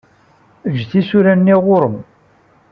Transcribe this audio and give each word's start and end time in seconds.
Ejj 0.67 0.81
tisura-nni 0.89 1.55
ɣur-m. 1.65 1.95